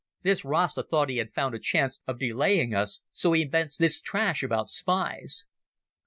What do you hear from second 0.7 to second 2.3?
thought he had found a chance of